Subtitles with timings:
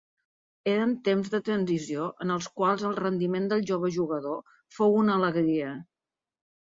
[0.69, 5.77] Eren temps de transició en els quals el rendiment del jove jugador fou una alegria.